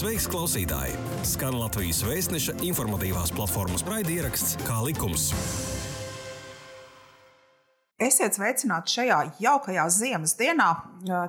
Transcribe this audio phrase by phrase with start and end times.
[0.00, 0.94] Sveiks, klausītāji!
[1.28, 5.26] Skan Latvijas vēstneša informatīvās platformas raidieraksts Kā likums.
[8.00, 10.70] Esiet sveicināti šajā jaukajā ziemas dienā.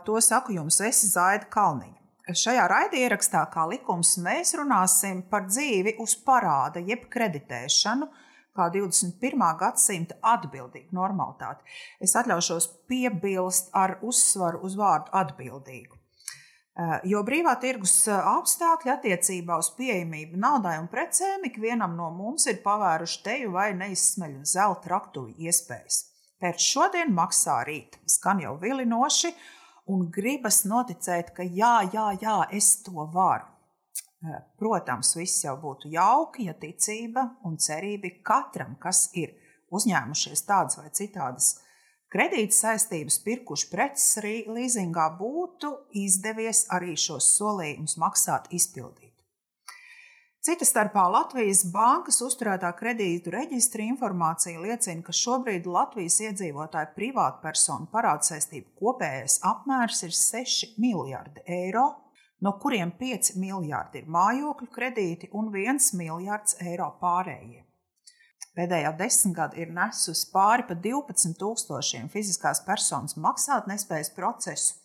[0.08, 2.32] To saku jums, es Zaida Kalniņa.
[2.46, 8.08] Šajā raidierakstā, kā likums, mēs runāsim par dzīvi uz parāda, jeb kreditēšanu,
[8.56, 9.50] kā 21.
[9.60, 11.68] gadsimta atbildīgu normalitāti.
[12.00, 16.01] Es atļaušos piebilst ar uzsvaru uz vārdu atbildīgu.
[17.04, 23.18] Jo brīvā tirgus apstākļi attiecībā uz pieejamību naudai un precēm ikvienam no mums ir pavēruši
[23.26, 26.06] teju vai neizsmeļu zelta raktuvi iespējas.
[26.42, 28.00] Pēc šodien maksā rīt.
[28.10, 29.34] Skan jau vilinoši,
[29.92, 33.50] un gribas noticēt, ka jā, jā, jā, es to varu.
[34.62, 39.34] Protams, viss jau būtu jauki, ja ticība un cerība katram, kas ir
[39.74, 41.56] uzņēmušies tādas vai citādas
[42.12, 44.20] kredīta saistības, pirkuši preces
[44.52, 45.72] līzingā, būtu
[46.04, 49.12] izdevies arī šos solījumus maksāt, izpildīt.
[50.42, 58.74] Cita starpā Latvijas bankas uzturētā kredītu reģistra informācija liecina, ka šobrīd Latvijas iedzīvotāju privātpersonu parādsaistību
[58.82, 61.86] kopējais apmērs ir 6 miljardi eiro,
[62.42, 67.62] no kuriem 5 miljardi ir mājokļu kredīti un 1 miljards eiro pārējie.
[68.58, 74.76] Pēdējā desmitgade ir nesusi pāri pa 12 tūkstošiem fiziskās personas maksātnespējas procesu.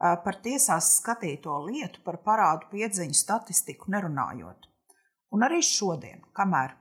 [0.00, 4.68] Par tiesās skatīto lietu par parādu piedziņu statistiku nerunājot.
[5.32, 6.74] Un arī šodien, kamēr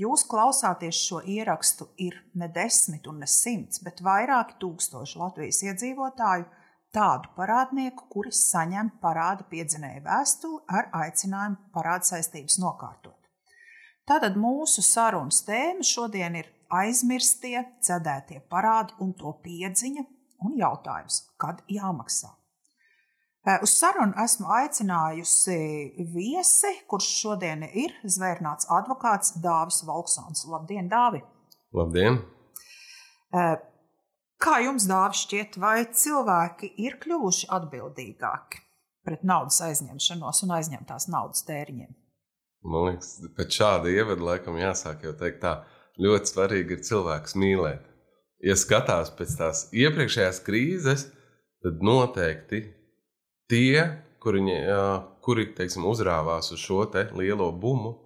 [0.00, 6.48] jūs klausāties šo ierakstu, ir ne desmit un ne simts, bet vairāki tūkstoši Latvijas iedzīvotāju
[6.94, 13.19] tādu parādnieku, kuri saņem parāda piedzinēju vēstuli ar aicinājumu parāda saistības nokārtot.
[14.10, 20.02] Tātad mūsu sarunas tēma šodien ir aizmirstie, cedētie parādi un to piedziņa
[20.48, 22.32] un jautājums, kad jāmaksā.
[23.62, 25.60] Uz sarunu esmu aicinājusi
[26.10, 30.42] viesi, kurš šodien ir zvērnāts advokāts Dāvis Valksons.
[30.50, 31.22] Labdien, Dāvi!
[31.78, 32.18] Labdien!
[33.30, 38.66] Kā jums, Dāvis, šķiet, vai cilvēki ir kļuvuši atbildīgāki
[39.06, 41.94] pret naudas aizņemšanos un aizņemtās naudas tēriņiem?
[42.66, 45.54] Man liekas, pēc šāda ievada laikam jāsāk jau teikt tā,
[46.00, 47.86] ļoti svarīgi ir cilvēks mīlēt.
[48.44, 51.06] Ja skatās pēc tās iepriekšējās krīzes,
[51.64, 52.62] tad noteikti
[53.52, 53.80] tie,
[54.20, 54.44] kuri,
[55.24, 57.96] kuri teiksim, uzrāvās uz šo lielo bumu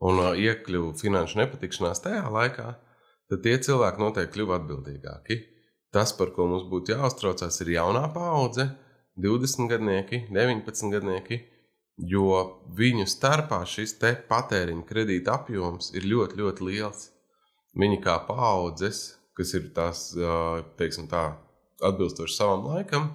[0.00, 2.68] un iekļuva finanšu nepatikšanās tajā laikā,
[3.30, 5.40] tad tie cilvēki noteikti kļuva atbildīgāki.
[5.90, 8.68] Tas, par ko mums būtu jāuztraucās, ir jaunā paudze,
[9.18, 11.40] 20 gadnieki, 19 gadnieki,
[12.08, 13.96] jo viņu starpā šis
[14.28, 17.08] patēriņa kredīta apjoms ir ļoti, ļoti liels.
[17.78, 20.10] Viņi kā paudzes, kas ir tās,
[20.80, 21.36] teiksim tā,
[21.84, 23.10] atbilstoši savam laikam,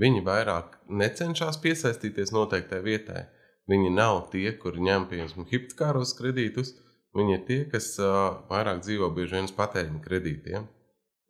[0.00, 3.28] Viņi vairāk necenšas piesaistīties noteiktai vietai.
[3.70, 6.74] Viņi nav tie, kuri ņem piemēram hipotekāros kredītus.
[7.14, 7.92] Viņi ir tie, kas
[8.50, 10.66] vairāk dzīvo bieži vien uz patēriņa kredītiem.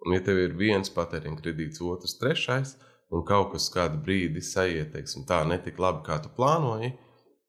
[0.04, 2.74] Un, ja tev ir viens patēriņa kredīts, otrs, trešais,
[3.14, 6.94] un kaut kas kādu brīdi sajiet, teiksim, tā netik labi, kā tu plānoji,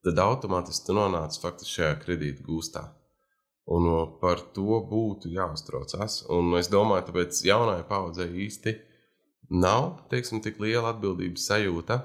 [0.05, 2.85] tad automātiski tu nonāc faktiski šajā kredīta gūstā.
[3.65, 3.87] Un
[4.21, 6.19] par to būtu jāuztraucas.
[6.29, 8.75] Un es domāju, tāpēc jaunai paudzei īsti
[9.49, 12.03] nav teiksim, tik liela atbildības sajūta.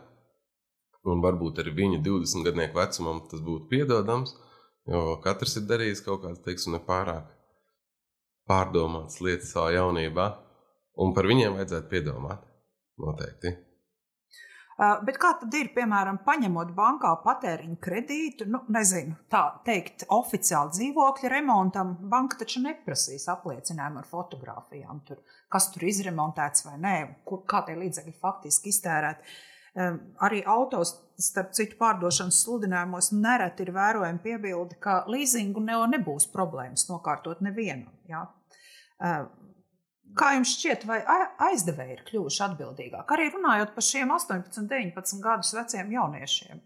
[1.09, 4.35] Un varbūt arī viņa 20 gadnieku vecumam tas būtu piedodams,
[4.89, 7.29] jo katrs ir darījis kaut kādas, teiksim, nepārāk
[8.49, 10.27] pārdomātas lietas savā jaunībā,
[11.01, 12.50] un par viņiem vajadzētu piedomāt.
[13.01, 13.57] Noteikti.
[14.81, 21.33] Bet kā tad ir, piemēram, paņemot bankā patēriņa kredītu, nu, nezinu, tā teikt, oficiāli dzīvokļa
[21.35, 25.21] remontam, banka taču neprasīs apliecinājumu ar fotografijām, tur,
[25.53, 26.95] kas tur izremontēts vai nē,
[27.29, 29.37] kur, kā tie līdzekļi faktiski iztērēti.
[30.25, 36.89] Arī autos, starp citu, pārdošanas sludinājumos nereti ir vērojama piebilde, ka leasingu ne, nebūs problēmas
[36.89, 37.93] nokārtot nevienam.
[38.09, 38.25] Ja?
[40.19, 40.99] Kā jums šķiet, vai
[41.51, 43.15] aizdevēji ir kļuvuši atbildīgāki?
[43.15, 46.63] Arī runājot par šiem 18, 19 gadus veciem jauniešiem.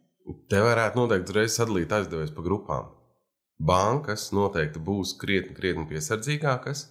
[0.48, 2.88] Te varētu noteikti uzreiz sadalīt aizdevējus pa grupām.
[3.60, 6.86] Bankas noteikti būs krietni, krietni piesardzīgākas.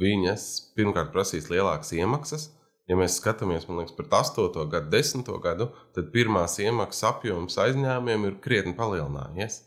[0.00, 2.50] Viņas pirmkārt prasīs lielākas iemaksas.
[2.90, 4.66] Ja mēs skatāmies liekas, par 8.
[4.70, 5.30] gadu, 10.
[5.42, 9.62] gadu, tad pirmās iemaksas apjoms aizņēmumiem ir krietni palielinājies.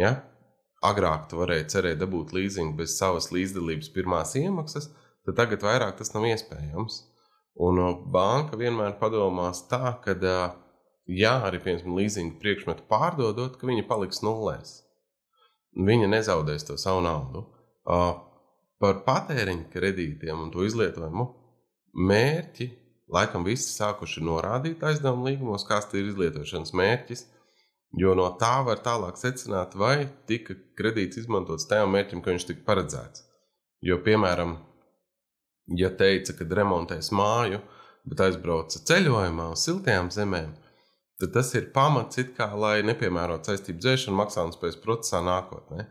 [0.00, 0.18] Ja?
[0.84, 4.90] Agrāk tu varēji cerēt dabūt līzingu bez savas līdzdalības pirmās iemaksas,
[5.26, 7.02] tad tagad vairāk tas nav iespējams.
[7.60, 7.80] Un
[8.12, 10.14] banka vienmēr padomās tā, ka,
[11.10, 14.78] ja arī piemēram līzinga priekšmetu pārdodot, ka viņi paliks nulēs.
[15.76, 17.44] Viņa nezaudēs to savu naudu.
[18.80, 21.26] Par patēriņa kredītiem un to izlietojumu
[22.08, 22.70] mērķi
[23.10, 27.26] laikam visi sākuši norādīt aizdevuma līgumos, kāds ir izlietošanas mērķis.
[27.98, 32.62] Jo no tā var tālāk secināt, vai tika kredīts izmantots tajam mērķim, ka viņš tika
[32.68, 33.24] paredzēts.
[33.82, 34.54] Jo, piemēram,
[35.78, 37.58] ja teica, ka remontēs māju,
[38.06, 40.52] bet aizbrauca ceļojumā uz siltajām zemēm,
[41.20, 45.88] tad tas ir pamats, kā, lai nepiemērotu saistību dzēšanu maksātnespējas procesā nākotnē.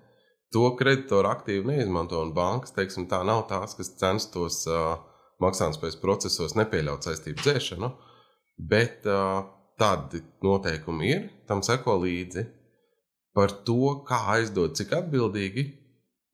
[0.56, 4.96] To kreditoru aktīvi neizmanto, un bankas teiksim, tā nav tās, kas censtos uh,
[5.44, 7.92] maksātnespējas procesos nepieļaut saistību dzēšanu,
[8.72, 9.44] bet uh,
[9.80, 12.46] tādi noteikumi ir, tam seko līdzi.
[13.36, 15.66] Par to, kā aizdot, cik atbildīgi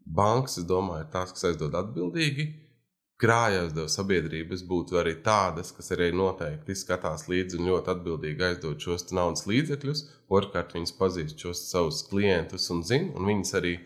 [0.06, 2.48] bankas, es domāju, ir tās, kas aizdod atbildīgi.
[3.22, 9.08] Krājaizdevuma sabiedrības būtu arī tādas, kas arī noteikti skatās līdzi un ļoti atbildīgi aizdod šos
[9.16, 10.02] naudas līdzekļus.
[10.36, 13.78] Otrkārt, viņas pazīst šos savus klientus un zina, un viņas arī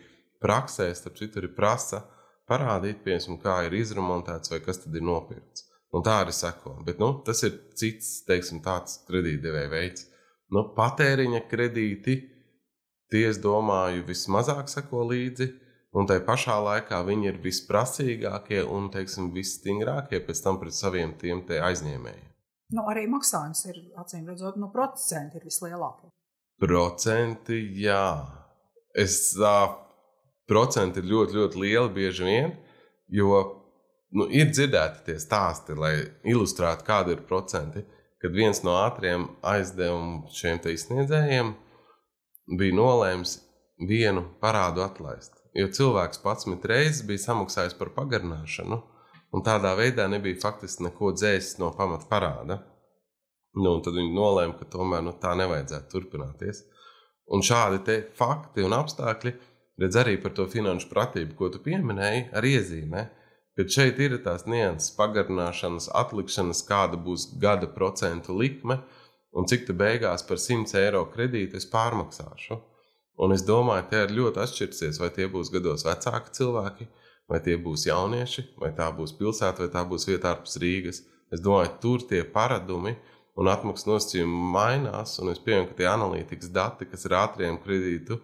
[0.42, 2.02] praksē, starp citu, arī prasa
[2.50, 5.69] parādīt, piemēram, kā ir izremontēts vai kas tad ir nopirkts.
[5.96, 6.76] Un tā arī seko.
[6.86, 10.06] Bet nu, tas ir cits, teiksim, tāds kredītdevēja veids.
[10.54, 12.16] Nu, patēriņa kredīti,
[13.10, 15.50] tie, es domāju, vismazāk seko līdzi.
[15.98, 21.42] Un tai pašā laikā viņi ir visprasīgākie un teiksim, visstingrākie pēc tam pret saviem tiem
[21.42, 22.28] aizņēmējiem.
[22.76, 26.12] Nu, arī maksājums ir, acīm redzot, no nu, procenti ir vislielākie.
[26.62, 28.04] Procenti, jā.
[28.94, 29.72] Es, uh,
[30.50, 32.54] procenti ir ļoti, ļoti lieli bieži vien,
[33.10, 33.40] jo
[34.16, 35.94] nu, ir dzirdēti tie stāsti, lai
[36.28, 37.84] ilustrētu, kāda ir procenti.
[38.20, 41.54] Kad viens no ātriem aizdevumu šiem izsniedzējiem
[42.60, 43.38] bija nolēmis
[43.88, 45.38] vienu parādu atlaist.
[45.56, 48.82] Jo cilvēks pats reizes bija samaksājis par pagarināšanu,
[49.32, 52.60] un tādā veidā nebija faktiski neko dzēsis no pamata parāda.
[53.56, 56.62] Nu, tad viņi nolēma, ka tomēr nu, tā nevajadzētu turpināties.
[57.34, 59.32] Un šādi fakti un apstākļi
[59.80, 63.06] redz arī par to finanšu pratību, ko tu pieminēji, arī iezīmē.
[63.58, 68.78] Kad šeit ir tās nianses, pagarināšanas, atlikšanas, kāda būs gada procentu likme
[69.34, 72.60] un cik te beigās par 100 eiro kredītu es pārmaksāšu.
[73.20, 76.86] Un es domāju, tie ir ļoti atšķirsies, vai tie būs gados vecāki cilvēki,
[77.28, 81.02] vai tie būs jaunieši, vai tā būs pilsēta, vai tā būs vieta ārpus Rīgas.
[81.34, 82.94] Es domāju, tur tie paradumi
[83.38, 88.22] un atmaksas nosacījumi mainās, un es pieņemu, ka tie analītikas dati, kas ir ātriem kredītu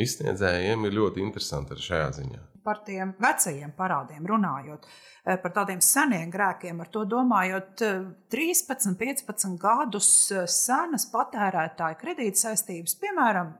[0.00, 4.86] izsniedzējiem, ir ļoti interesanti arī šajā ziņā par tiem vecajiem parādiem runājot,
[5.24, 7.82] eh, par tādiem seniem grēkiem, ar to domājot,
[8.30, 13.52] 13, eh, 15 gadus eh, senas patērētāja kredītsaistības, piemēram,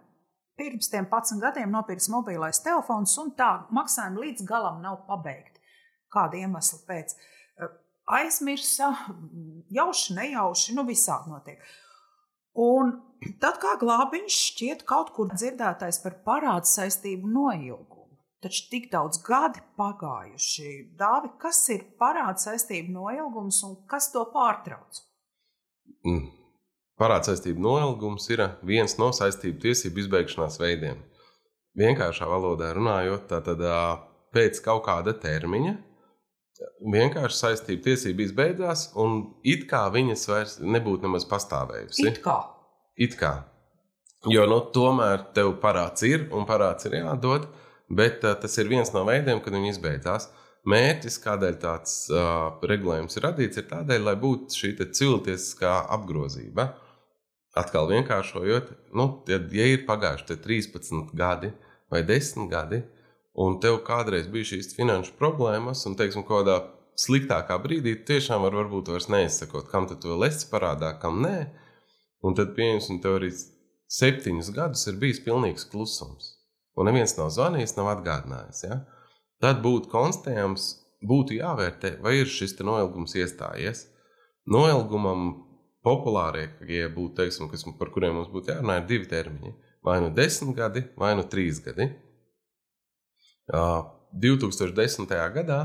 [0.56, 5.60] pirms tiem 11 gadiem nopirks mobilais telefons, un tā maksājumi līdz galam nav pabeigti.
[6.12, 7.14] Kāda iemesla pēc?
[8.10, 8.90] Aizmirsa,
[9.70, 11.62] jauši, nejauši, nu visādi notiek.
[12.58, 12.90] Un
[13.38, 17.99] tad kā glābiņš šķiet kaut kur dzirdētais par parādu saistību noilgumu.
[18.40, 20.70] Taču tik daudz gadi pagājuši.
[20.96, 25.02] Dāvi, kas ir parāda saistību noilgums un kas to pārtrauc?
[26.08, 26.30] Mm.
[27.00, 31.04] Parāda saistību noilgums ir viens no saistību tiesību izbeigšanās veidiem.
[31.80, 33.62] Vienkāršā valodā runājot, tad
[34.34, 35.76] pēc kaut kāda termiņa
[36.92, 42.06] vienkārši saistību tiesība izbeidzās, un it kā viņas vairs nebūtu nemaz pastāvējusi.
[42.08, 42.36] It kā.
[43.00, 43.34] It kā.
[44.28, 47.48] Jo nu, tomēr tev parāds ir un parāds ir jādod.
[47.90, 50.28] Bet uh, tas ir viens no veidiem, kad viņi izbeidzās.
[50.70, 56.68] Mērķis, kādēļ tāds uh, regulējums ir radīts, ir tādēļ, lai būtu šī cilvēciskā apgrozība.
[57.58, 61.50] Atkal vienkāršojot, nu, ja, ja ir pagājuši 13 gadi
[61.90, 62.84] vai 10 gadi,
[63.34, 66.60] un tev kādreiz bija šīs finanšu problēmas, un, teiksim, kādā
[67.00, 71.38] sliktākā brīdī tiešām var varbūt vairs neizsakot, kam tu to lesi parādā, kam nē.
[72.22, 73.32] Un tad, pieņemsim, tev arī
[73.90, 76.36] septiņus gadus ir bijis pilnīgs klusums
[76.76, 78.64] un neviens nav zvanījis, nav atgādinājis.
[78.66, 78.80] Ja?
[79.42, 80.70] Tad būtu konstatējams,
[81.06, 83.86] būtu jāvērtē, vai ir šis noilgums iestājies.
[84.50, 85.30] Noilgumam
[85.86, 89.54] populārākie būtu, teiksim, kas, par kuriem mums būtu jārunā, ir divi termiņi.
[89.86, 91.88] Vai nu desmit gadi, vai nu trīs gadi.
[93.50, 95.08] Uh, 2010.
[95.34, 95.60] gadā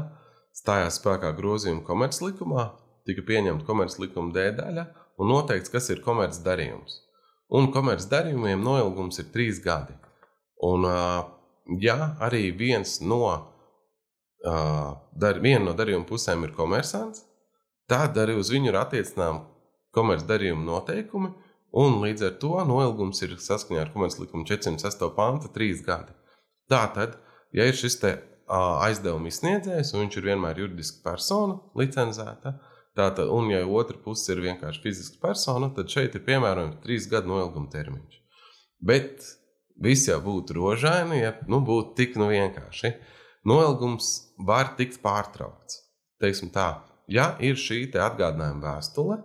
[0.55, 2.69] stājās spēkā grozījuma komerclikumā,
[3.05, 4.85] tika pieņemta komerclikuma D daļa
[5.19, 7.01] un noteikts, kas ir komercdarījums.
[7.55, 9.93] Un komercdarījumiem noilgums ir trīs gadi.
[10.65, 10.87] Un,
[11.81, 13.21] ja arī viens no,
[14.43, 17.25] dar, viena no darījuma pusēm ir komersants,
[17.89, 19.43] tad arī uz viņu ir attiecināmi
[19.95, 21.31] komercdarījuma noteikumi,
[21.75, 25.11] un līdz ar to noilgums ir saskaņā ar komerclikumu 408.
[25.15, 26.15] panta 3 gadi.
[26.71, 27.17] Tātad,
[27.55, 28.15] ja ir šis te
[28.51, 32.55] aizdevuma izsniedzējs, un viņš ir vienmēr juridiska persona, licencēta,
[32.97, 37.33] tātad, un ja otra puse ir vienkārši fiziska persona, tad šeit ir piemērojams trīs gadu
[37.33, 38.21] noilguma termiņš.
[38.85, 39.25] Bet
[39.81, 42.93] viss jau būtu rožaini, ja nu, būtu tik nu vienkārši.
[43.45, 45.83] Noilgums var tikt pārtraukts.
[46.21, 49.19] Teiksim tā, ja ir šī atgādinājuma vēstule,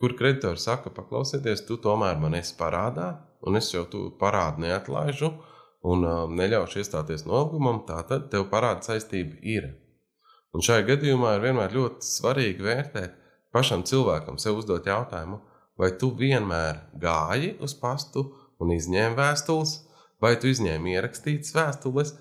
[0.00, 3.12] kur kreditors saka, paklausieties, tu tomēr man esi parādā,
[3.44, 5.30] un es jau tu parādu neatlaižu,
[5.84, 9.68] un uh, neļaušu iestāties nolgumam, tad tev parāda saistība ir.
[10.54, 13.18] Un šajā gadījumā ir vienmēr ļoti svarīgi vērtēt
[13.54, 15.40] pašam cilvēkam, sev uzdot jautājumu,
[15.78, 18.28] vai tu vienmēr gāji uz pastu
[18.62, 19.78] un izņēmi vēstules,
[20.22, 22.14] vai tu izņēmi ierakstītas vēstules.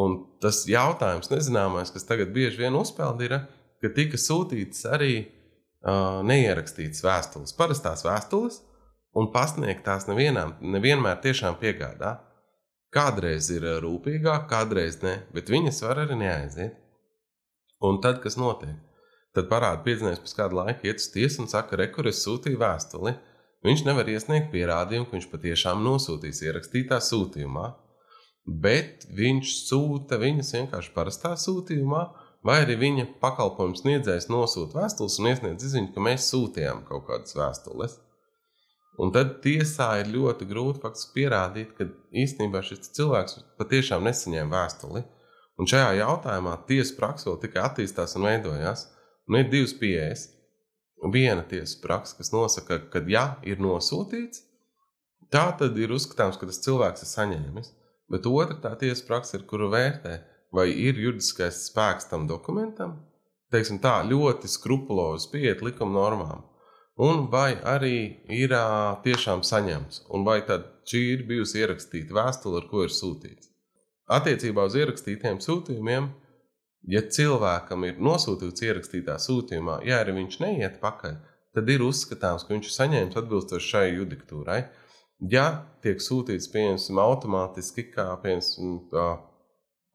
[0.00, 3.36] Un tas jautājums, nezināmais, kas tagad bieži vien uzpeld, ir,
[3.82, 8.60] ka tika sūtītas arī uh, neierakstītas vēstules, parastās vēstules,
[9.18, 12.18] un pasniegt tās nevienam, nevienmēr tiešām piegādā.
[12.94, 16.78] Kādreiz ir rūpīgāk, kādreiz ne, bet viņas var arī neaiziet.
[17.86, 18.78] Un tad, kas notiek?
[19.34, 23.14] Tad parāda piedzinieks pēc kāda laika iet uz tiesu un saka, rekur es sūtīju vēstuli.
[23.66, 27.66] Viņš nevar iesniegt pierādījumu, ka viņš patiešām nosūtīs ierakstītā sūtījumā,
[28.64, 32.04] bet viņš sūta viņas vienkārši parastā sūtījumā,
[32.46, 37.36] vai arī viņa pakalpojums sniedzējs nosūta vēstules un iesniedz izziņu, ka mēs sūtījām kaut kādas
[37.36, 37.98] vēstules.
[39.00, 41.86] Un tad tiesā ir ļoti grūti faktiski pierādīt, ka
[42.24, 45.04] īstenībā šis cilvēks patiešām nesaņēma vēstuli.
[45.60, 48.86] Un šajā jautājumā tiesa praksa vēl tikai attīstās un veidojās.
[49.28, 50.26] Un ir divas pieejas.
[51.00, 54.42] Viena tiesa praksa, kas nosaka, ka, ja ir nosūtīts,
[55.32, 57.72] tā tad ir uzskatāms, ka tas cilvēks ir saņēmis.
[58.10, 60.18] Bet otra tā tiesa praksa ir, kuru vērtē,
[60.52, 62.98] vai ir juridiskais spēks tam dokumentam.
[63.54, 66.44] Teiksim tā, ļoti skrupulozi pieiet likuma normām
[67.00, 68.52] un vai arī ir
[69.04, 73.48] tiešām saņemts, un vai tad šī ir bijusi ierakstīta vēstule, ar ko ir sūtīts.
[74.10, 76.10] Attiecībā uz ierakstītiem sūtījumiem,
[76.88, 81.18] ja cilvēkam ir nosūtīts ierakstītā sūtījumā, ja arī viņš neiet pakaļ,
[81.56, 84.60] tad ir uzskatāms, ka viņš ir saņēmis atbilstoši šai judikatūrai.
[85.30, 85.46] Ja
[85.84, 89.26] tiek sūtīts, pieņemsim, automātiski, kā piemēram,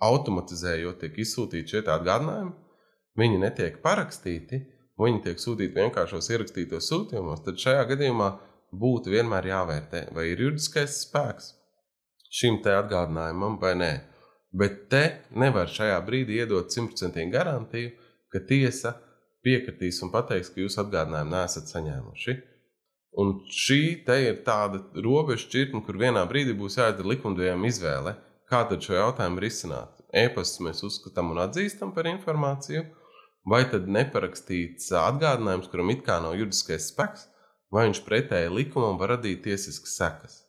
[0.06, 2.54] automatizējot, tiek izsūtīti šie atgādinājumi,
[3.18, 4.62] viņi netiek parakstīti,
[5.02, 8.30] viņi tiek sūtīti vienkāršos ierakstītos sūtījumos, tad šajā gadījumā
[8.76, 11.54] būtu vienmēr jāvērtē, vai ir juridiskais spēks
[12.36, 13.92] šim te atgādinājumam vai nē.
[14.56, 15.04] Bet te
[15.36, 17.92] nevar šajā brīdī iedot simtprocentīgu garantiju,
[18.32, 18.94] ka tiesa
[19.46, 22.36] piekritīs un pateiks, ka jūs atgādinājumu nesat saņēmuši.
[23.22, 28.16] Un šī te ir tāda robeža šķirtne, kur vienā brīdī būs jāizdara likumdevējiem izvēle,
[28.52, 30.02] kā tad šo jautājumu risināt.
[30.16, 32.86] E-pastus mēs uzskatām un atzīstam par informāciju,
[33.48, 37.28] vai tad neparakstīts atgādinājums, kuram it kā nav juridiskais spēks,
[37.72, 40.45] vai viņš pretēji likumam var radīt tiesiskas sekas.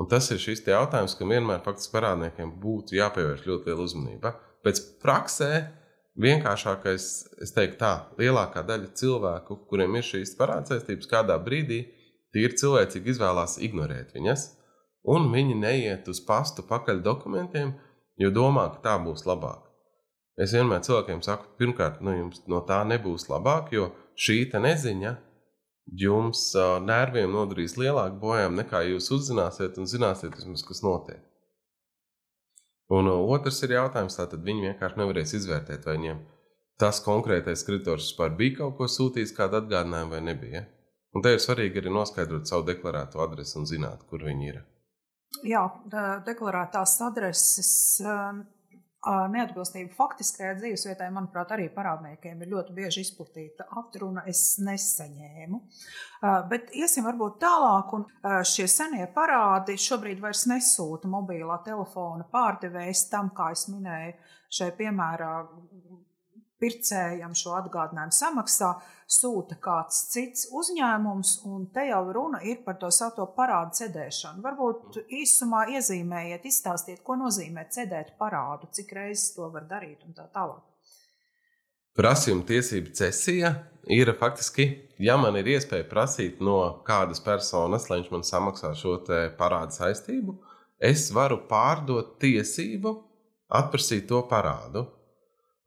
[0.00, 4.32] Un tas ir šis jautājums, kam vienmēr faktiski parādniekiem būtu jāpievērš ļoti liela uzmanība.
[4.64, 5.50] Pēc praksē
[6.22, 7.08] vienkāršākais,
[7.44, 11.82] es teiktu, tā lielākā daļa cilvēku, kuriem ir šīs parādsaistības, kādā brīdī
[12.32, 14.46] tīri cilvēcīgi izvēlās ignorēt viņas,
[15.12, 17.74] un viņi neiet uz pastu pakaļ dokumentiem,
[18.20, 19.68] jo domā, ka tā būs labāk.
[20.40, 25.16] Es vienmēr cilvēkiem saku, pirmkārt, nu, jums no tā nebūs labāk, jo šī neziņa
[25.86, 31.22] jums uh, nerviem nodarīs lielāku bojājumu nekā jūs uzzināsiet un zināsiet, vismaz, kas notiek.
[32.92, 36.22] Un uh, otrs ir jautājums, tātad viņi vienkārši nevarēs izvērtēt, vai viņiem
[36.82, 40.64] tas konkrētais kreditors vispār bija kaut ko sūtījis, kādu atgādinājumu vai nebija.
[41.12, 44.62] Un te ir svarīgi arī noskaidrot savu deklarēto adresi un zināt, kur viņi ir.
[45.46, 45.62] Jā,
[46.26, 47.72] deklarētās adreses
[49.02, 54.22] Neatbilstība faktiskajai dzīvesvietai, manuprāt, arī parādniekiem ir ļoti bieži izplatīta atruna.
[54.30, 55.58] Es nesaņēmu.
[56.52, 58.06] Bet iesim varbūt tālāk, un
[58.46, 64.14] šie senie parādi šobrīd vairs nesūta mobilā telefona pārdevējs tam, kā es minēju,
[64.54, 65.34] šai piemērā
[66.62, 68.72] pircējam šo atgādinājumu samaksā,
[69.12, 74.42] sūta kāds cits uzņēmums, un te jau runa ir par to saucamo parādu cedēšanu.
[74.44, 80.28] Varbūt īsumā iezīmējiet, izstāstiet, ko nozīmē cedēt parādu, cik reizes to var darīt un tā
[80.32, 80.62] tālāk.
[81.98, 83.50] Prasījuma tiesība cesija
[83.92, 84.64] ir faktiski,
[85.02, 88.96] ja man ir iespēja prasīt no kādas personas, lai viņš man samaksā šo
[89.36, 90.38] parādu saistību,
[90.80, 92.94] es varu pārdot tiesību
[93.52, 94.86] atprasīt to parādu.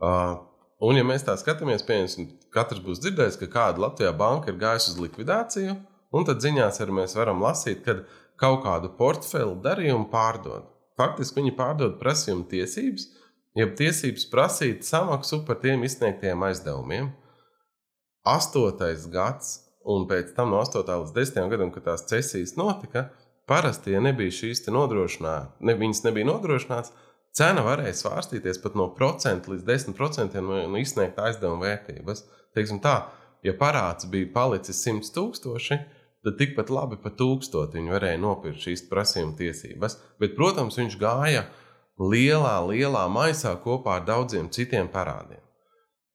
[0.01, 0.41] Uh,
[0.83, 4.91] Un, ja mēs tā skatāmies, piemēram, katrs būs dzirdējis, ka kāda Latvijā banka ir gājusi
[4.91, 5.75] uz likvidāciju,
[6.11, 8.01] un tad ziņās arī mēs varam lasīt, ka
[8.39, 10.67] kaut kādu portfeli darījumu pārdod.
[10.99, 13.07] Faktiski viņi pārdod prasījumu tiesības,
[13.55, 17.13] jeb tiesības prasīt samaksu par tiem izsniegtiem aizdevumiem.
[18.27, 20.83] Astotais gads, un pēc tam no 8.
[20.83, 21.49] līdz 10.
[21.51, 23.09] gadam, kad tās cesijas notika,
[23.47, 26.91] parasti, ja nebija šīs nodrošinātas, ne, viņas nebija nodrošinātas,
[27.35, 32.23] Cena varēja svārstīties pat no procenta līdz 10% no, no izsniegta aizdevuma vērtības.
[32.55, 32.95] Teiksim tā,
[33.43, 35.79] ja parāds bija palicis 100 tūkstoši,
[36.25, 39.97] tad tikpat labi par tūkstoti viņi varēja nopirkt šīs prasījuma tiesības.
[40.21, 41.43] Bet, protams, viņš gāja
[41.99, 45.43] lielā, lielā maisā kopā ar daudziem citiem parādiem.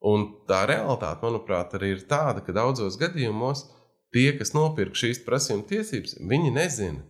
[0.00, 3.66] Un tā realitāte, manuprāt, arī ir tāda, ka daudzos gadījumos
[4.14, 7.04] tie, kas nopirka šīs prasījuma tiesības, viņi nezina,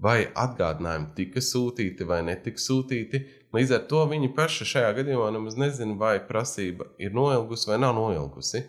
[0.00, 3.20] vai atgādinājumi tika sūtīti vai netika sūtīti.
[3.54, 7.96] Līdz ar to viņi paši šajā gadījumā nemaz nezina, vai prasība ir noilgusi vai nav
[7.98, 8.62] noilgusi.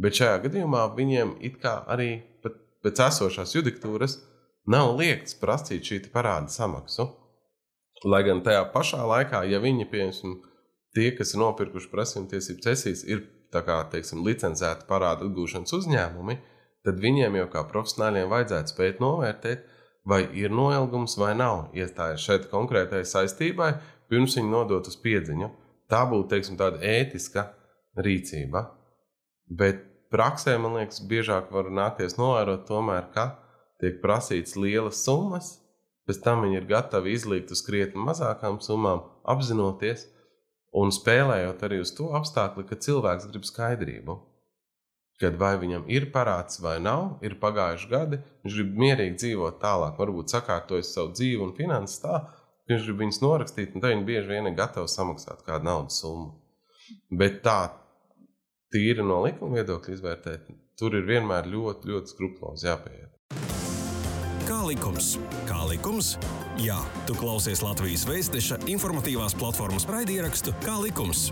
[0.00, 2.10] Bet šajā gadījumā viņiem it kā arī
[2.84, 4.18] pēc esošās judikatūras
[4.72, 7.10] nav liekts prasīt šī parāda samaksu.
[8.04, 10.36] Lai gan tajā pašā laikā, ja viņi, piemēram,
[10.96, 16.36] tie, kas ir nopirkuši prasījuma tiesību cesijas, ir kā, teiksim, licencēti parādu atgūšanas uzņēmumi,
[16.84, 19.64] tad viņiem jau kā profesionāļiem vajadzētu spēt novērtēt,
[20.06, 23.72] vai ir noilgums vai nav iestājies šeit konkrētai saistībai,
[24.10, 25.50] pirms viņi nodot uz piedziņu.
[25.90, 27.46] Tā būtu teiksim, tāda ētiska
[28.02, 28.64] rīcība.
[29.46, 33.28] Bet praksē, man liekas, biežāk var nākties novērot, tomēr, ka
[33.82, 35.56] tiek prasīts lielas summas,
[36.08, 40.06] pēc tam viņi ir gatavi izlikt uz krietni mazākām summām, apzinoties
[40.76, 44.18] un spēlējot arī uz to apstākli, ka cilvēks grib skaidrību.
[45.20, 49.94] Kad vai viņam ir parāds vai nav, ir pagājuši gadi, viņš grib mierīgi dzīvot tālāk,
[49.96, 54.06] varbūt sakārtojas savu dzīvi un finanses tā, ka viņš grib viņus norakstīt, un tad viņi
[54.08, 56.34] bieži vien ir gatavi samaksāt kādu naudas summu.
[57.10, 57.58] Bet tā
[58.74, 63.12] tīri no likuma viedokļa izvērtēt, tur ir vienmēr ļoti, ļoti skrupulozi jāpieiet.
[64.46, 65.16] Kā likums?
[65.48, 66.14] Kā likums?
[66.62, 71.28] Jā, tu klausies Latvijas Vēstneša informatīvās platformas raidierakstu Kā likums?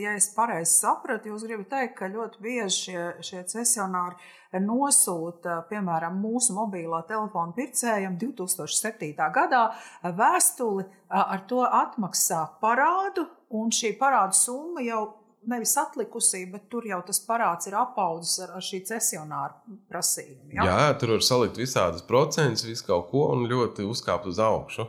[0.00, 6.18] Ja es pareizi sapratu, jūs gribat teikt, ka ļoti bieži šie, šie cesionāri nosūta, piemēram,
[6.20, 9.12] mūsu mobilā telefona pircējiem 2007.
[9.32, 9.62] gadā
[10.04, 15.02] vēstuli ar to atmaksā parādu, un šī parāda summa jau
[15.48, 20.52] nevis atlikusī, bet tur jau tas parāds ir apaudzis ar, ar šī cesionāra prasījumu.
[20.54, 20.66] Ja?
[20.68, 24.86] Jā, tur var salikt visādas procentus, visu kaut ko un ļoti uzkāpt uz augšu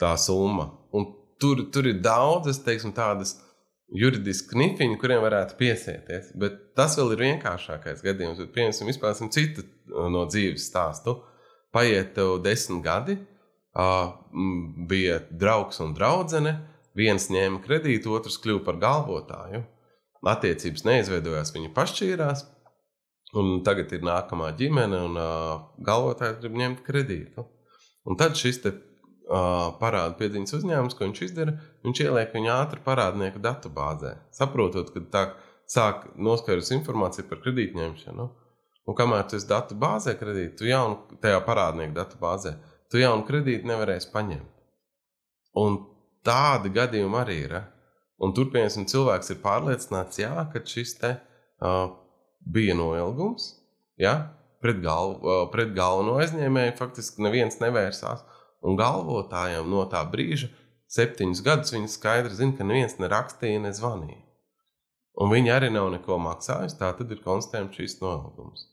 [0.00, 0.70] tā summa.
[0.96, 3.36] Un tur, tur ir daudzas, teiksim, tādas
[3.96, 6.32] juridiski knifiņi, kuriem varētu piesieties.
[6.38, 8.40] Bet tas vēl ir vienkāršākais gadījums.
[8.40, 11.18] Bet, piemēram, izpēsim citu uh, no dzīves stāstu.
[11.72, 13.16] Paiet tev desmit gadi,
[13.76, 14.12] uh,
[14.88, 16.56] bija draugs un draudzene.
[16.96, 19.62] Viens ņēma kredītu, otrs kļuva par galvotāju.
[20.28, 22.44] Attiecības neizveidojās, viņi pašķīrās.
[23.40, 25.52] Un tagad ir nākamā ģimene, un uh,
[25.84, 27.46] galvotājs grib ņemt kredītu.
[28.04, 28.60] Un tad šis
[29.28, 31.56] parāda piedziņas uzņēmums, ko viņš izdara,
[31.86, 34.16] viņš ieliek viņu ātri parādnieku datubāzē.
[34.34, 35.24] Saprotot, ka tā
[35.70, 38.28] sāk noskaidrot informāciju par kredītņemšanu.
[38.82, 42.56] Un kamēr tu esi datu bāzē, kredītu, tu jaunu, tajā parādnieku datu bāzē,
[42.90, 44.50] tu jaunu kredītu nevarēsi paņemt.
[45.62, 45.78] Un
[46.26, 47.56] tādi gadījumi arī ir.
[48.22, 51.88] Un turpināsim, cilvēks ir pārliecināts, jā, ka šis te uh,
[52.46, 53.48] bija noilgums,
[53.98, 54.14] jā,
[54.62, 58.22] pret, galvu, uh, pret galveno aizņēmēju faktiski neviens nevērsās.
[58.62, 60.50] Un galvotājiem no tā brīža,
[60.92, 64.20] septiņus gadus, viņi skaidri zina, ka neviens nerakstīja, nezvanīja.
[65.20, 66.78] Un viņi arī nav neko maksājuši.
[66.80, 68.64] Tā tad ir konstatējums šīs noilgums.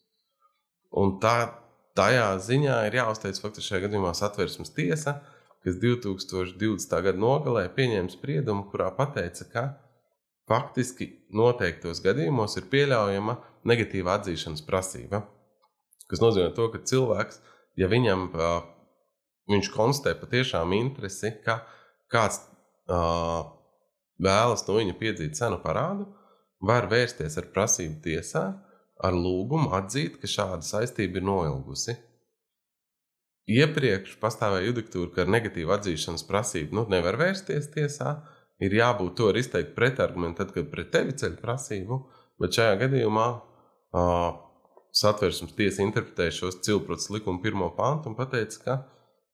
[0.99, 1.51] Un tā,
[1.99, 5.19] tajā ziņā ir jāuzteic faktiski šajā gadījumā satversmes tiesa,
[5.65, 6.95] kas 2020.
[7.05, 9.65] gada nogalē pieņēma spriedumu, kurā pateica, ka
[10.49, 13.35] faktiski noteiktos gadījumos ir pieļaujama
[13.69, 15.25] negatīva atzīšanas prasība.
[16.09, 17.41] Tas nozīmē, to, ka cilvēks,
[17.77, 18.29] ja viņam
[19.49, 21.61] viņš konstatē patiešām interesi, ka
[22.11, 22.41] kāds
[22.89, 23.45] uh,
[24.21, 26.07] vēlas no viņa piedzīt cenu parādu,
[26.65, 28.45] var vērsties ar prasību tiesā
[28.99, 31.95] ar lūgumu atzīt, ka šāda saistība ir noilgusi.
[33.49, 38.19] Iepriekš pastāvēja judikatūra, ka ar negatīvu atzīšanas prasību nu, nevar vērsties tiesā.
[38.61, 41.97] Ir jābūt to izteikt pretargumentu, tad, kad pret tevi ceļ prasību,
[42.43, 44.35] bet šajā gadījumā uh,
[44.99, 48.75] satversmes tiesa interpretēja šos cilprots likuma pirmo pantu un pateica, ka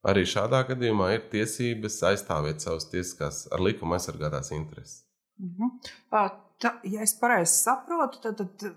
[0.06, 5.02] Arī šādā gadījumā ir tiesības aizstāvēt savas tiesiskās ar likumu aizsargātās intereses.
[5.38, 5.70] Uh mhm.
[6.10, 6.42] -huh.
[6.56, 8.76] Tā, ja es pareizi saprotu, tad, tad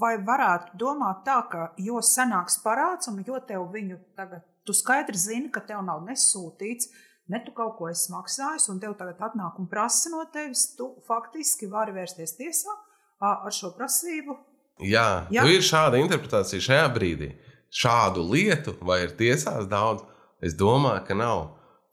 [0.00, 5.18] vai varētu domāt tā, ka jo senāks parāds un jo tev viņu tagad, tu skaidri
[5.18, 6.88] zini, ka tev nav nesūtīts,
[7.28, 10.94] ne tu kaut ko esi maksājis, un tev tagad atnāk un prasa no tevis, tu
[11.06, 12.74] faktiski vari vērsties tiesā
[13.20, 14.38] ar šo prasību.
[14.80, 15.42] Jā, Jā?
[15.42, 17.32] Nu ir šāda interpretācija šajā brīdī.
[17.74, 20.04] Šādu lietu vai ir tiesās daudz,
[20.44, 21.44] Es domāju, ka nav.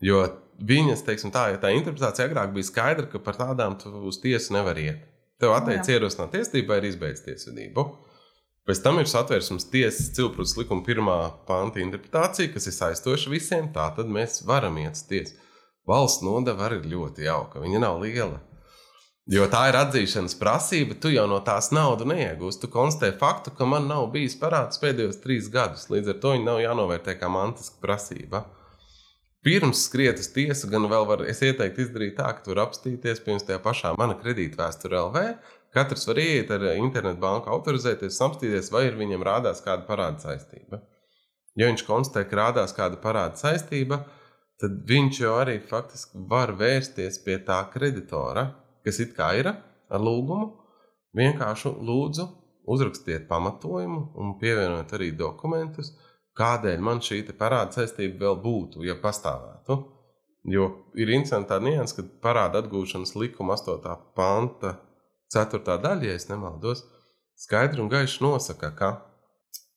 [0.03, 0.23] Jo
[0.59, 4.79] viņas, teiksim, tā, tā interpretācija agrāk bija skaidra, ka par tādām tu uz tiesu nevar
[4.79, 5.03] iet.
[5.41, 7.85] Tev atteicis ierosināt tiesību vai ir izbeigts tiesvedību.
[8.65, 13.67] Pēc tam ir satversmes tiesas cilprūts likuma pirmā panta interpretācija, kas ir saistoša visiem.
[13.75, 15.35] Tā tad mēs varam iet uz tiesu.
[15.85, 17.61] Valsts nodeva arī ir ļoti jauka.
[17.61, 18.39] Viņa nav liela.
[19.33, 22.59] Jo tā ir atzīšanas prasība, tu jau no tās naudu neiegūsi.
[22.61, 25.87] Tu konstatē faktu, ka man nav bijis parāds pēdējos trīs gadus.
[25.89, 28.43] Līdz ar to viņa nav jānovērtē kā mantiska prasība.
[29.45, 33.45] Pirms skriet uz tiesu, gan vēl var, es ieteiktu izdarīt tā, ka tur apstīties pirms
[33.45, 35.25] tajā pašā mana kredītvēsture LV,
[35.75, 40.79] Katrs var iet ar internetu banku, autorizēties, apstīties, vai ir viņam rādās kāda parāda saistība.
[41.59, 43.99] Ja viņš konstatē, ka rādās kāda parāda saistība,
[44.61, 48.45] tad viņš jau arī faktiski var vērsties pie tā kreditora,
[48.85, 50.53] kas it kā ir ar lūgumu.
[51.15, 52.25] Vienkārši lūdzu,
[52.67, 55.93] uzrakstiet pamatojumu un pievienojiet arī dokumentus,
[56.35, 59.77] kādēļ man šī parāda saistība vēl būtu, ja pastāvētu.
[60.45, 63.95] Jo ir interesanti tā nianses, ka parāda atgūšanas likuma 8.
[64.17, 64.75] panta
[65.33, 65.61] 4.
[65.81, 66.83] daļa, ja nemaldos,
[67.35, 68.91] skaidri un gaiši nosaka, ka,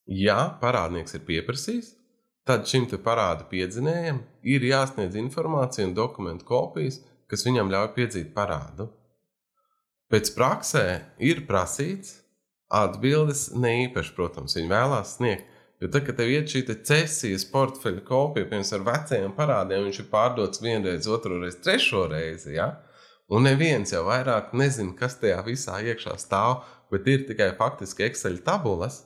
[0.05, 1.95] ja parādnieks ir pieprasījis,
[2.49, 8.89] tad šim parāda piedzinējam ir jāsniedz informācija un dokumentu kopijas, kas viņam ļauj piedzīt parādu.
[10.09, 10.85] Pēc praksē
[11.21, 12.15] ir prasīts
[12.73, 15.57] atbildes ne īpaši, protams, viņi vēlās sniegt.
[15.79, 20.09] Jo tad, kad tev ir šī cesijas portfeļa kopija, piemēram, ar vecajiem parādiem, viņš ir
[20.11, 22.57] pārdots vienreiz, otru reizi, trešo reizi.
[22.57, 22.73] Ja?
[23.31, 28.41] Un neviens jau vairāk nezina, kas tajā visā iekšā stāv, bet ir tikai faktiski Excel
[28.43, 29.05] tabulas,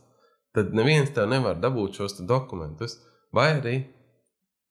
[0.57, 3.01] tad neviens tev nevar dabūt šos dokumentus.
[3.35, 3.77] Vai arī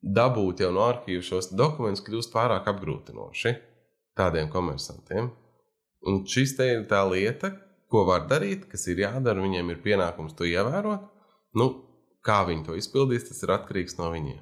[0.02, 3.54] dabūt jau no arhīva šos dokumentus kļūst pārāk apgrūtinoši
[4.17, 5.30] tādiem komersantiem.
[6.08, 7.54] Un šis te ir tā lieta,
[7.92, 11.08] ko var darīt, kas ir jādara, viņiem ir pienākums to ievērot.
[11.60, 11.70] Nu,
[12.22, 14.42] Kā viņi to izpildīs, tas ir atkarīgs no viņiem.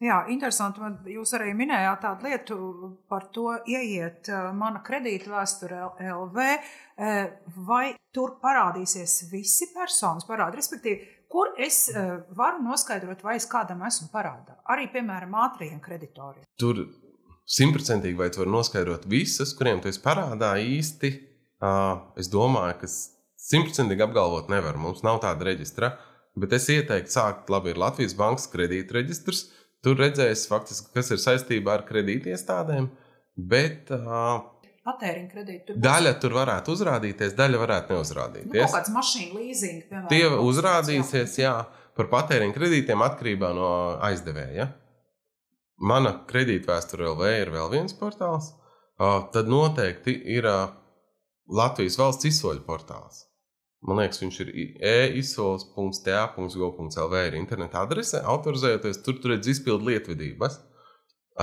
[0.00, 0.80] Jā, interesanti.
[0.80, 2.56] Man jūs arī minējāt tādu lietu
[3.10, 6.46] par to, ieiet mana kredīta vēsture LV.
[7.66, 10.60] Vai tur parādīsies visi personas parādi?
[10.60, 11.88] Respektīvi, kur es
[12.38, 14.60] varu noskaidrot, vai es kādam esmu parādā?
[14.72, 16.46] Arī, piemēram, ātriem kreditoriem.
[16.60, 16.84] Tur
[17.46, 21.12] simtprocentīgi vai tu vari noskaidrot visus, kuriem tu esi parādā īsti.
[22.18, 24.78] Es domāju, ka simtprocentīgi apgalvot nevar.
[24.80, 25.94] Mums nav tāda reģistra.
[26.36, 29.46] Bet es ieteiktu sākt, labi, ir Latvijas bankas kredītreģistrs.
[29.84, 32.90] Tur redzēs, faktiski, kas ir saistībā ar kredītiestādēm.
[33.36, 34.42] Bet uh,
[34.86, 35.64] patēriņa kredīti.
[35.68, 38.62] Tur daļa tur varētu uzrādīties, daļa varētu neuzrādīties.
[38.62, 40.08] Nu, kāds mašīnu leasing, piemēram.
[40.12, 41.54] Tie uzrādīsies, jā,
[41.98, 43.70] par patēriņa kredītiem atkarībā no
[44.06, 44.68] aizdevēja.
[45.76, 48.52] Mana kredītvēsture LV ir vēl viens portāls.
[48.96, 50.44] Tad noteikti ir
[51.46, 53.26] Latvijas valsts izsoļu portāls.
[53.86, 54.48] Man liekas, viņš ir
[54.90, 58.18] e-izsoles.ta.gov.lv ir interneta adrese.
[58.24, 60.54] Autorizējoties, tur tur redz izpildu lietvedības.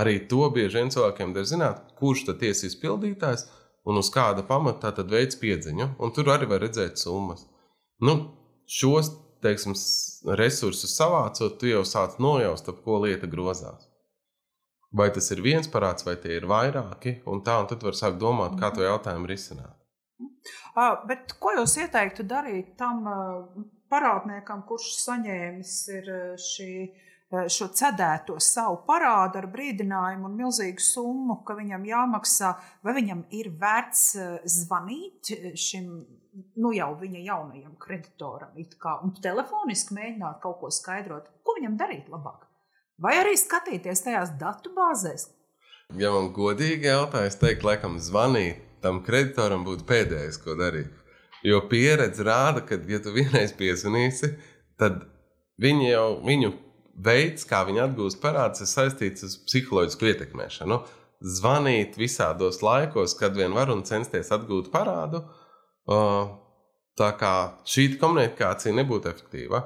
[0.02, 3.42] Arī to bieži vien cilvēkiem der zināt, kurš tad tiesa izpildītājs
[3.86, 5.86] un uz kāda pamata tad veids piedziņu.
[6.02, 7.42] Un tur arī var redzēt summas.
[8.02, 8.14] Nu,
[8.66, 9.12] šos
[9.44, 9.74] teiksim,
[10.40, 13.93] resursus savācot, tu jau sāc nojaust, ap ko lieta grozās.
[14.94, 18.20] Vai tas ir viens parāds, vai tie ir vairāki, un tā, un tad var sākt
[18.22, 19.74] domāt, kā to jautājumu risināt.
[21.10, 23.02] Bet ko jūs ieteiktu darīt tam
[23.90, 25.74] parādniekam, kurš saņēmis
[26.42, 26.70] šī,
[27.56, 32.54] šo cedēto savu parādu ar brīdinājumu un milzīgu summu, ka viņam jāmaksā,
[32.86, 34.06] vai viņam ir vērts
[34.60, 35.90] zvanīt šim
[36.62, 38.56] nu jau viņa jaunajam kreditoram
[39.06, 42.48] un telefoniski mēģināt kaut ko skaidrot, ko viņam darīt labāk?
[43.04, 45.28] Vai arī skatīties tajās datu bāzēs?
[46.00, 50.92] Ja man godīgi jautājas, teikt, laikam, zvanīt tam kreditoram būtu pēdējais, ko darīt.
[51.44, 54.34] Jo pieredze rāda, ka, ja tu vienreiz piezvanīsi,
[54.80, 55.04] tad
[55.64, 56.54] viņi jau, viņu
[57.04, 60.80] veids, kā viņi atgūst parādus, ir saistīts ar psiholoģisku ietekmēšanu.
[61.24, 65.24] Zvanīt visādos laikos, kad vien var un censties atgūt parādu.
[67.00, 67.34] Tā kā
[67.68, 69.64] šī komunikācija nebūtu efektīva.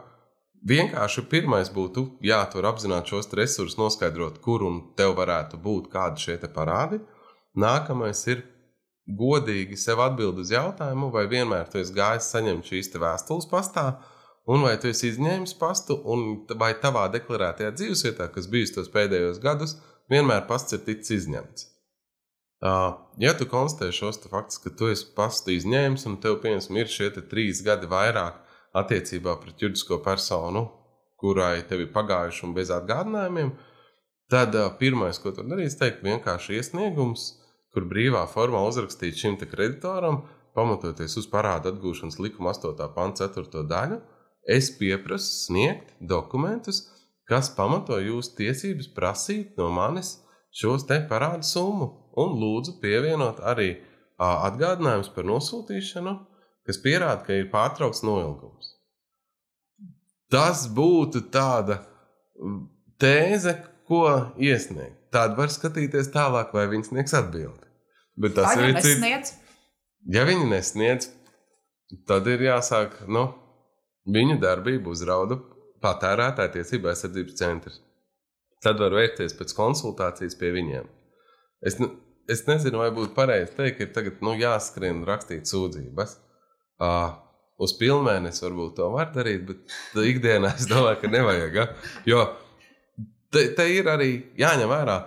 [0.68, 6.38] Vienkārši pirmais būtu jātur apzināti šos resursus, noskaidrot, kur un tev varētu būt kādi šie
[6.52, 7.00] parādi.
[7.56, 8.44] Nākamais ir
[9.08, 13.86] godīgi sev atbild uz jautājumu, vai vienmēr tu esi gājis saņemt šīs vēstules pastā,
[14.48, 19.40] un vai tu esi izņēmis pastu, un vai tavā deklarētajā dzīvesvietā, kas bijusi tos pēdējos
[19.40, 19.78] gadus,
[20.12, 21.70] vienmēr pasts ir ticis izņemts.
[23.22, 27.14] Ja tu konstatē šos faktus, ka tu esi pastu izņēmis, un tev, piemēram, ir šie
[27.22, 28.44] trīs gadi vairāk
[28.76, 30.68] attiecībā pret juridisko personu,
[31.18, 33.52] kurai tev ir pagājuši un bez atgādinājumiem,
[34.32, 37.30] tad pirmais, ko tu dari, ir vienkārši iesniegums
[37.78, 40.24] kur brīvā formā uzrakstīts šim kreditoram,
[40.58, 42.88] pamatoties uz parādu atgūšanas likuma 8.
[42.96, 43.62] pānta 4.
[43.70, 44.00] daļu,
[44.50, 46.88] es pieprasu sniegt dokumentus,
[47.30, 50.16] kas pamato jūsu tiesības prasīt no manis
[50.58, 53.76] šos te parādu summu, un lūdzu pievienot arī
[54.18, 56.16] atgādinājumus par nosūtīšanu,
[56.68, 58.74] kas pierāda, ka ir pārtraukts noilgums.
[60.32, 61.80] Tas būtu tāda
[63.00, 63.56] tēze,
[63.88, 64.04] ko
[64.36, 64.98] iesniegt.
[65.16, 67.70] Tāda var skatīties tālāk, vai viņi sniegs atbildi.
[68.20, 69.38] Bet tas ir arī cits.
[70.12, 71.10] Ja viņi nesniedz,
[72.08, 73.30] tad ir jāsāk nu,
[74.12, 75.40] viņu darbību uzrauda
[75.84, 77.82] patērētāja tiesība aizsardzības centrs.
[78.64, 80.88] Tad var vērsties pēc konsultācijas pie viņiem.
[81.62, 81.78] Es,
[82.32, 86.18] es nezinu, vai būtu pareizi teikt, ka ir tagad nu, jāskrien rakstīt sūdzības.
[86.78, 87.16] Uh,
[87.58, 91.58] uz pilnmēnesi varbūt to var darīt, bet ikdienā es domāju, ka nevajag.
[91.58, 91.70] Ja?
[92.06, 92.26] Jo
[93.34, 94.98] te, te ir arī jāņem vērā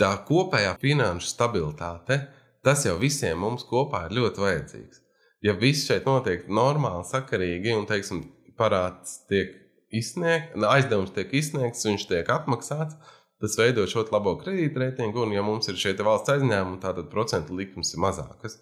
[0.00, 2.20] tā kopējā finanšu stabilitāte.
[2.62, 5.00] Tas jau visiem mums kopā ir ļoti vajadzīgs.
[5.42, 8.22] Ja viss šeit notiek normāli, sakarīgi un, teiksim,
[8.58, 9.56] parāds tiek
[9.90, 12.94] izsniegts, aizdevums tiek izsniegts, viņš tiek atmaksāts,
[13.42, 15.24] tas veido šo labo kredītreitingu.
[15.24, 18.60] Un, ja mums ir šie valsts aizņēmumi, tad procentu likmes ir mazākas.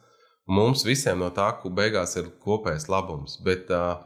[0.50, 3.36] Mums visiem no tā, ka beigās ir kopējs labums.
[3.46, 4.00] Bet uh,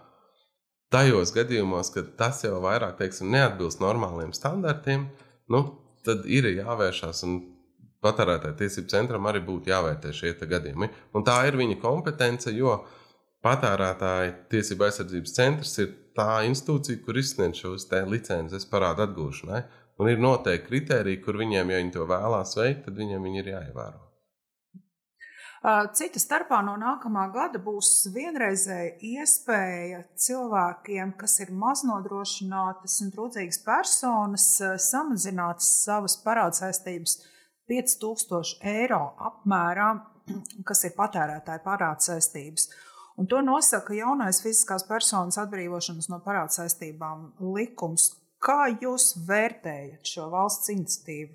[0.92, 5.08] tajos gadījumos, kad tas jau vairāk teiksim, neatbilst normāliem standartiem,
[5.50, 5.64] nu,
[6.04, 7.24] tad ir jāvēršās.
[8.04, 10.90] Patērētāju tiesību centram arī būtu jāvērtē šie gadījumi.
[11.16, 12.76] Un tā ir viņa kompetence, jo
[13.44, 19.64] patērētāju tiesību aizsardzības centrs ir tā institūcija, kur izsniedz šos licences parādu atgūšanai.
[19.96, 23.54] Un ir noteikti kriteriji, kur viņiem, ja viņi to vēlās veikt, tad viņiem viņi ir
[23.54, 24.03] jāievēro.
[25.64, 34.48] Cita starpā no nākamā gada būs vienreizēja iespēja cilvēkiem, kas ir maznodrošinātas un trūcīgas personas,
[34.84, 37.14] samazināt savas parādsaistības
[37.72, 38.98] 5000 eiro
[39.30, 39.86] apmērā,
[40.68, 42.68] kas ir patērētāja parādsaistības.
[43.16, 48.10] Un to nosaka jaunais fiziskās personas atbrīvošanas no parādsaistībām likums.
[48.44, 51.32] Kā jūs vērtējat šo valsts iniciatīvu?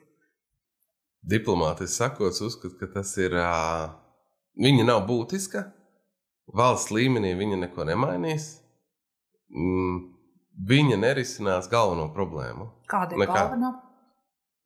[1.34, 3.90] Diplomātiski sakot, uzskatu, ka tas ir uh,
[4.58, 5.68] Viņa nav būtiska.
[6.56, 8.48] Valsts līmenī viņa neko nemainīs.
[9.54, 10.00] Mm,
[10.70, 12.70] viņa nerisinās galveno problēmu.
[12.90, 13.36] Kāda ir Nekā.
[13.36, 13.74] galvenā?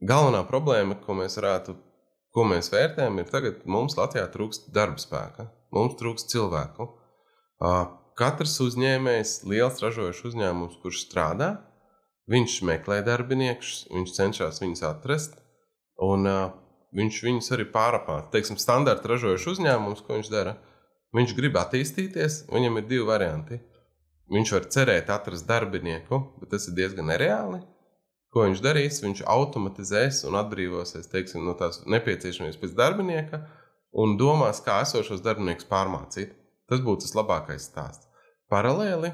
[0.03, 1.75] Galvenā problēma, ko mēs varētu,
[2.35, 5.47] ko mēs vērtējam, ir tagad mums Latvijā trūkst darba spēka.
[5.75, 6.89] Mums trūkst cilvēku.
[8.19, 11.53] Katrs uzņēmējs, liels ražojošs uzņēmums, kurš strādā,
[12.29, 15.39] viņš meklē darbiniekus, viņš cenšas viņus atrast.
[16.03, 16.51] Un uh,
[16.93, 18.31] viņš viņus arī pārapāta.
[18.35, 20.57] Teiksim, standarta ražojošs uzņēmums, ko viņš dara,
[21.17, 23.59] viņš grib attīstīties, viņam ir divi varianti.
[24.33, 27.59] Viņš var cerēt atrast darbinieku, bet tas ir diezgan nereāli.
[28.33, 29.01] Ko viņš darīs?
[29.03, 33.43] Viņš automatizēs un atbrīvosies teiksim, no tās nepieciešamības pēc darbinieka
[34.01, 36.33] un domās, kā esošos darbiniekus pārmācīt.
[36.69, 38.07] Tas būtu tas labākais stāsts.
[38.49, 39.11] Paralēli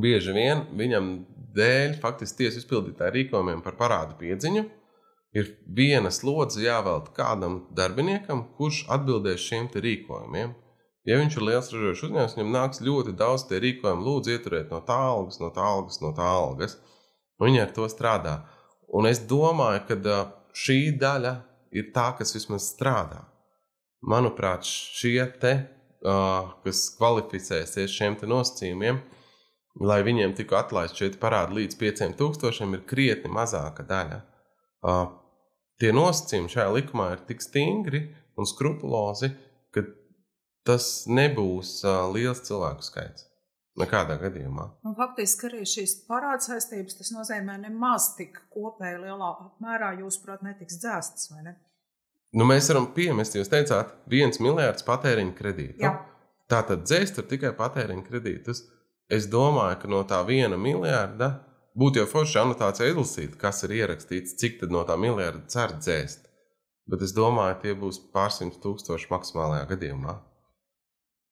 [0.00, 1.10] bieži vien viņam
[1.56, 4.64] dēļ faktiski tiesu izpildītāju rīkojumiem par parādu piedziņu
[5.36, 10.54] ir viena slodze jāvelta kādam darbiniekam, kurš atbildēs šiem rīkojumiem.
[11.08, 14.78] Ja viņš ir liels ražojošs uzņēmums, viņam nāks ļoti daudz tie rīkojumi, lūdzu, ieturiet no
[14.86, 16.76] tā algas, no tā algas, no tā algas.
[17.42, 18.36] Viņi ar to strādā.
[18.92, 20.18] Un es domāju, ka
[20.54, 21.32] šī daļa
[21.74, 23.24] ir tā, kas vismaz strādā.
[24.06, 25.54] Manuprāt, šie te,
[26.02, 29.00] kas kvalificēsies šiem nosacījumiem,
[29.82, 34.20] lai viņiem tiktu atlaist šeit parādi līdz 5000, ir krietni mazāka daļa
[35.82, 38.06] tie nosacījumi šajā likumā ir tik stingri
[38.38, 39.32] un skrupulozi,
[39.74, 39.84] ka
[40.66, 43.26] tas nebūs uh, liels cilvēku skaits.
[43.80, 44.66] Nekādā gadījumā.
[44.84, 51.30] Un faktiski arī šīs parādsaistības tas nozīmē nemaz tik kopēji lielā apmērā, jūsuprāt, netiks dzēstas,
[51.32, 51.54] vai ne?
[52.36, 55.80] Nu, mēs varam piemest, jūs teicāt, viens miljards patēriņa kredītu.
[55.84, 55.94] Jā.
[56.52, 58.62] Tā tad dzēst ir tikai patēriņa kredītus.
[59.12, 61.32] Es domāju, ka no tā viena miljarda
[61.78, 66.28] Būtu jau forši anotācija izlasīt, kas ir ierakstīts, cik no tā miljarda cer dzēst.
[66.90, 70.18] Bet es domāju, tie būs pārsimt tūkstoši maksimālajā gadījumā.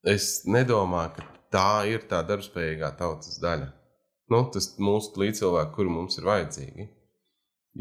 [0.08, 3.68] Es nedomāju, ka tā ir tā darbspējīgā tautas daļa.
[4.30, 6.86] Nu, tas mūsu līdzcilvēki, kuri mums ir vajadzīgi.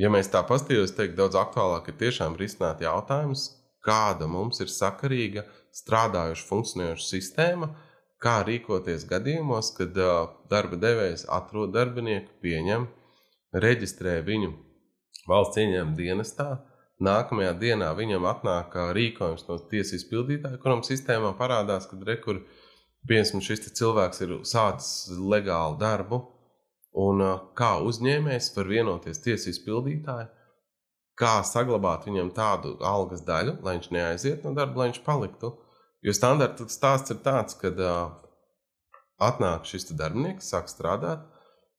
[0.02, 3.45] Ja mēs tā paskatītos, tad daudz aktuālāk ir tiešām risināt jautājumus,
[3.86, 5.45] kāda mums ir sakarīga,
[5.80, 7.69] strādājoša, funkcionējoša sistēma,
[8.23, 12.88] kā rīkoties gadījumos, kad uh, darba devējs atrod darbinieku, pieņem,
[13.65, 14.53] reģistrē viņu
[15.29, 16.49] valsts ieņēmuma dienestā.
[16.99, 22.41] Nākamajā dienā viņam atnāk rīkojums no tiesas izpildītāja, kuram sistēmā parādās, ka rekur,
[23.08, 26.19] piemēram, šis cilvēks ir sācis legālu darbu,
[26.99, 30.27] un uh, kā uzņēmējs var vienoties tiesas izpildītāju,
[31.19, 35.55] kā saglabāt viņam tādu algas daļu, lai viņš neaiziet no darba, lai viņš paliktu.
[36.05, 38.12] Jo standarta stāsts ir tāds, ka uh,
[39.19, 41.25] atnāk šis darbinieks, sāk strādāt,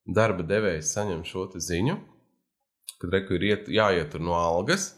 [0.05, 1.97] darba devējs saņem šo ziņu,
[3.01, 4.91] kad reku ir iet, jāietur no algas.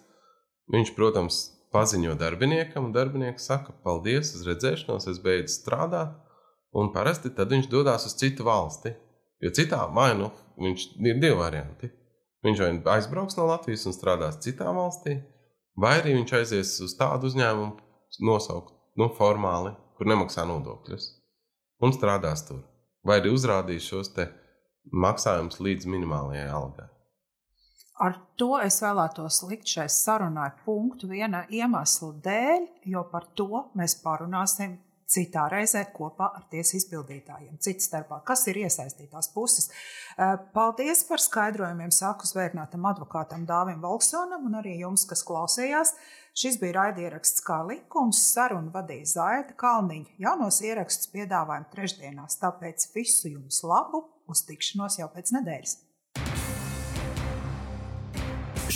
[0.74, 1.40] Viņš, protams,
[1.76, 6.20] paziņo darbiniekam, un darbinieks saka, paldies, uz redzēšanos, es beidzu strādāt.
[6.76, 8.96] Un parasti tad viņš dodas uz citu valsti.
[9.44, 11.92] Jo citā vai nu viņš ir divi varianti.
[12.44, 15.20] Viņš vai aizbrauks no Latvijas un strādās citā valstī,
[15.80, 17.76] vai arī viņš aizies uz tādu uzņēmumu,
[18.24, 21.10] nosaukt nu, formāli, kur nemaksā nodokļus,
[21.84, 22.64] un strādās tur.
[23.04, 24.12] Vai arī uzrādīs šos
[24.92, 26.88] maksājumus līdz minimālajai algai.
[28.04, 33.96] Ar to es vēlētos likt šai sarunai punktu viena iemesla dēļ, jo par to mēs
[34.02, 34.80] parunāsim
[35.14, 37.60] citā reizē kopā ar tiesu izpildītājiem.
[37.64, 39.70] Cits starpā, kas ir iesaistītās puses.
[40.18, 45.96] Eh, paldies par skaidrojumiem, saku zvērnātam advokātam Dāvim Volksonam un arī jums, kas klausījās.
[46.34, 50.18] Šis bija raidieraksts kā likums, sarunu vadīja Zaita Kalniņa.
[50.26, 55.93] Jaunos ierakstus piedāvājam trešdienās, tāpēc visu jums labu, uz tikšanos jau pēc nedēļas.